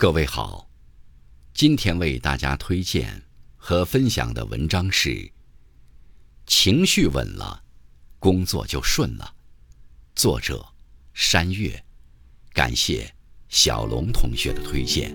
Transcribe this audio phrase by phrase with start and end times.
[0.00, 0.70] 各位好，
[1.52, 3.20] 今天为大家推荐
[3.56, 5.28] 和分享的文章是：
[6.46, 7.64] 情绪稳了，
[8.20, 9.34] 工作就顺了。
[10.14, 10.64] 作者：
[11.14, 11.84] 山月，
[12.52, 13.12] 感谢
[13.48, 15.10] 小龙同学的推荐。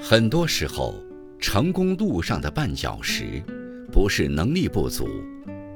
[0.00, 1.00] 很多时候，
[1.42, 3.42] 成功路上的绊脚石，
[3.90, 5.08] 不是能力不足，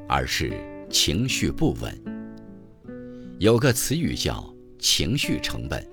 [0.09, 0.52] 而是
[0.88, 1.92] 情绪不稳。
[3.40, 5.84] 有个词语叫“情绪成本”，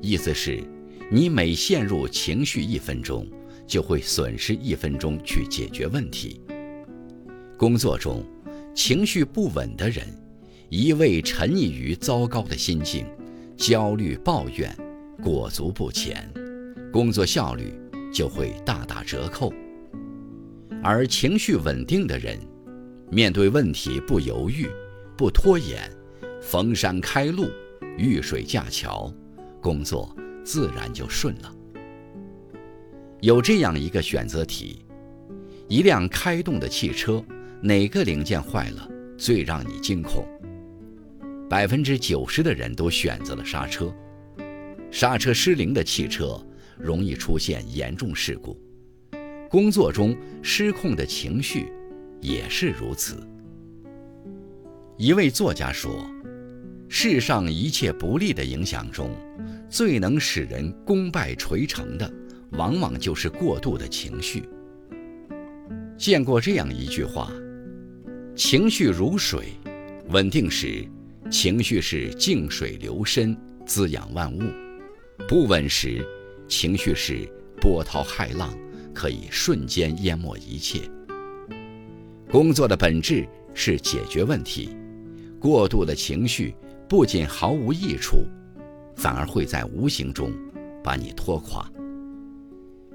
[0.00, 0.64] 意思是，
[1.10, 3.28] 你每陷入情绪一分钟，
[3.66, 6.40] 就会损失一分钟去解决问题。
[7.58, 8.24] 工作中，
[8.74, 10.08] 情绪不稳的人，
[10.70, 13.04] 一味沉溺于糟糕的心境，
[13.54, 14.74] 焦虑抱怨，
[15.22, 16.26] 裹足不前。
[16.90, 17.74] 工作效率
[18.14, 19.52] 就会大打折扣，
[20.84, 22.38] 而情绪稳定的人，
[23.10, 24.68] 面对问题不犹豫、
[25.18, 25.90] 不拖延，
[26.40, 27.48] 逢山开路、
[27.98, 29.12] 遇水架桥，
[29.60, 31.52] 工作自然就顺了。
[33.20, 34.86] 有这样一个选择题：
[35.66, 37.20] 一辆开动的汽车，
[37.60, 40.24] 哪个零件坏了最让你惊恐？
[41.50, 43.92] 百分之九十的人都选择了刹车，
[44.92, 46.40] 刹车失灵的汽车。
[46.78, 48.58] 容易出现严重事故，
[49.48, 51.66] 工作中失控的情绪
[52.20, 53.16] 也是如此。
[54.96, 56.06] 一位作家说
[56.88, 59.10] ：“世上一切不利的影响中，
[59.68, 62.08] 最能使人功败垂成的，
[62.52, 64.44] 往往就是过度的情绪。”
[65.98, 67.32] 见过这样一句话
[68.36, 69.48] ：“情绪如水，
[70.08, 70.84] 稳定时，
[71.30, 74.42] 情绪是静水流深，滋养万物；
[75.28, 76.04] 不稳时，”
[76.48, 77.28] 情绪是
[77.60, 78.52] 波涛骇浪，
[78.92, 80.80] 可以瞬间淹没一切。
[82.30, 84.76] 工作的本质是解决问题，
[85.40, 86.54] 过度的情绪
[86.88, 88.26] 不仅毫无益处，
[88.96, 90.32] 反而会在无形中
[90.82, 91.70] 把你拖垮。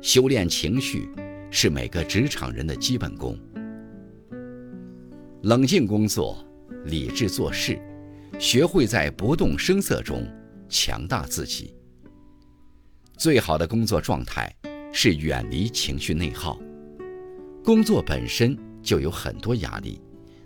[0.01, 1.09] 修炼情绪
[1.51, 3.37] 是每个职场人的基本功。
[5.43, 6.45] 冷静工作，
[6.85, 7.79] 理智做事，
[8.37, 10.27] 学会在不动声色中
[10.67, 11.73] 强大自己。
[13.19, 14.49] 最好的工作状态
[14.93, 16.57] 是远离情绪内耗。
[17.61, 19.99] 工作本身就有很多压力，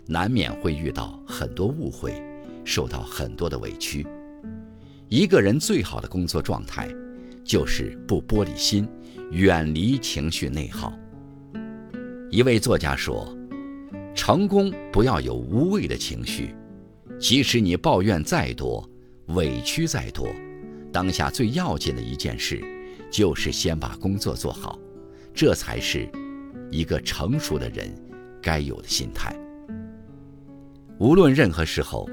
[0.08, 2.20] 难免会遇到很多误会，
[2.64, 4.04] 受到很多的委屈。
[5.08, 6.88] 一个人最好的工作状态，
[7.44, 8.88] 就是不玻璃心，
[9.30, 10.92] 远离情绪内耗。
[12.28, 13.32] 一位作家说
[14.16, 16.52] ：“成功不要有无谓的情绪，
[17.20, 18.84] 即使你抱怨再多，
[19.28, 20.26] 委屈再多。”
[20.94, 22.62] 当下最要紧的一件事，
[23.10, 24.78] 就是先把工作做好，
[25.34, 26.08] 这才是
[26.70, 27.92] 一个成熟的人
[28.40, 29.36] 该有的心态。
[31.00, 32.08] 无论任何时候，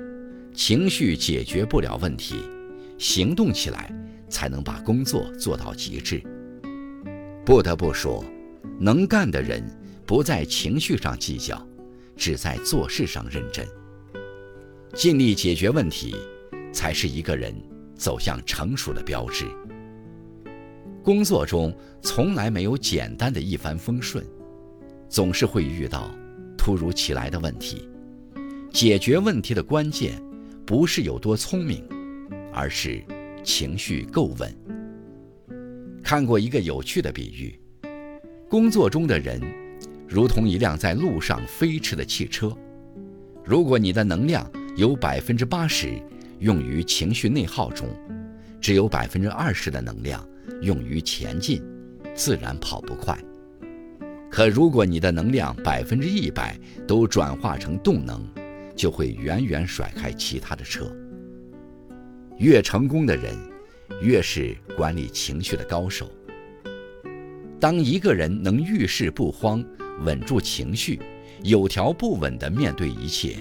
[0.51, 2.37] 情绪解决不了问题，
[2.97, 3.93] 行动起来
[4.27, 6.19] 才能把工作做到极致。
[7.45, 8.25] 不得不说，
[8.79, 9.63] 能干的人
[10.07, 11.63] 不在情绪上计较，
[12.17, 13.63] 只在做事上认真，
[14.95, 16.15] 尽力解决问题，
[16.73, 17.53] 才是一个人。
[18.01, 19.45] 走向成熟的标志。
[21.03, 24.25] 工作中从来没有简单的一帆风顺，
[25.07, 26.09] 总是会遇到
[26.57, 27.87] 突如其来的问题。
[28.71, 30.19] 解决问题的关键，
[30.65, 31.83] 不是有多聪明，
[32.51, 33.03] 而是
[33.43, 34.51] 情绪够稳。
[36.03, 37.59] 看过一个有趣的比喻：
[38.49, 39.39] 工作中的人，
[40.07, 42.51] 如同一辆在路上飞驰的汽车。
[43.45, 46.01] 如果你的能量有百分之八十。
[46.41, 47.87] 用于情绪内耗中，
[48.59, 50.27] 只有百分之二十的能量
[50.63, 51.63] 用于前进，
[52.15, 53.15] 自然跑不快。
[54.27, 58.27] 可如果你的能量百分之一百都转化成动能，
[58.75, 60.91] 就会远远甩开其他的车。
[62.37, 63.35] 越成功的人，
[64.01, 66.09] 越是管理情绪的高手。
[67.59, 69.63] 当一个人能遇事不慌，
[70.03, 70.99] 稳住情绪，
[71.43, 73.35] 有条不紊地面对一切，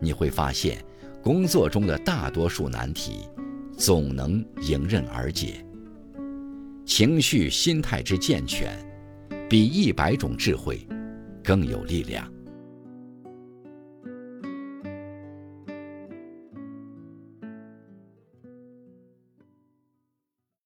[0.00, 0.84] 你会发现。
[1.22, 3.28] 工作中的大多数难题，
[3.76, 5.64] 总能迎刃而解。
[6.86, 8.74] 情绪、心态之健全，
[9.48, 10.86] 比一百种智慧
[11.44, 12.26] 更有力量。